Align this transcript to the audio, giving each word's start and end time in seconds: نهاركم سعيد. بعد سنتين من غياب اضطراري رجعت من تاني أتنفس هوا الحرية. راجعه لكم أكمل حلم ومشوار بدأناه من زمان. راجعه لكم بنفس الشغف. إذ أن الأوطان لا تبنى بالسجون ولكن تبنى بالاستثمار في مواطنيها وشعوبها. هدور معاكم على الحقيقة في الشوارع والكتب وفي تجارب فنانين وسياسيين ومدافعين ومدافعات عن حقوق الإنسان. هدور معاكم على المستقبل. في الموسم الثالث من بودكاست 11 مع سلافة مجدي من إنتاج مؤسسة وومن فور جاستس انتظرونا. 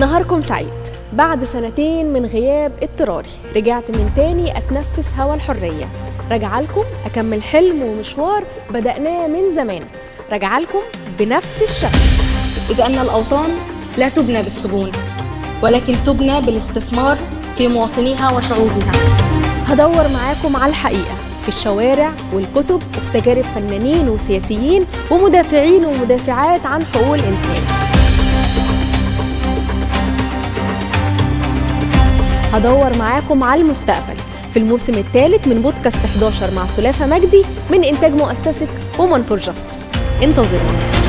نهاركم 0.00 0.42
سعيد. 0.42 0.68
بعد 1.12 1.44
سنتين 1.44 2.12
من 2.12 2.26
غياب 2.26 2.72
اضطراري 2.82 3.28
رجعت 3.56 3.90
من 3.90 4.10
تاني 4.16 4.58
أتنفس 4.58 5.14
هوا 5.18 5.34
الحرية. 5.34 5.88
راجعه 6.30 6.60
لكم 6.60 6.84
أكمل 7.06 7.42
حلم 7.42 7.82
ومشوار 7.82 8.44
بدأناه 8.70 9.26
من 9.26 9.54
زمان. 9.54 9.82
راجعه 10.32 10.58
لكم 10.58 10.78
بنفس 11.18 11.62
الشغف. 11.62 12.20
إذ 12.70 12.80
أن 12.80 12.94
الأوطان 12.94 13.50
لا 13.98 14.08
تبنى 14.08 14.42
بالسجون 14.42 14.90
ولكن 15.62 15.92
تبنى 16.06 16.40
بالاستثمار 16.40 17.18
في 17.56 17.68
مواطنيها 17.68 18.30
وشعوبها. 18.30 18.92
هدور 19.66 20.08
معاكم 20.08 20.56
على 20.56 20.70
الحقيقة 20.70 21.14
في 21.42 21.48
الشوارع 21.48 22.12
والكتب 22.34 22.82
وفي 22.96 23.20
تجارب 23.20 23.44
فنانين 23.44 24.08
وسياسيين 24.08 24.86
ومدافعين 25.10 25.84
ومدافعات 25.84 26.66
عن 26.66 26.84
حقوق 26.84 27.14
الإنسان. 27.14 27.79
هدور 32.52 32.96
معاكم 32.98 33.44
على 33.44 33.60
المستقبل. 33.60 34.16
في 34.52 34.58
الموسم 34.58 34.94
الثالث 34.94 35.48
من 35.48 35.62
بودكاست 35.62 36.04
11 36.04 36.54
مع 36.54 36.66
سلافة 36.66 37.06
مجدي 37.06 37.42
من 37.70 37.84
إنتاج 37.84 38.12
مؤسسة 38.12 38.68
وومن 38.98 39.22
فور 39.22 39.38
جاستس 39.38 39.80
انتظرونا. 40.22 40.99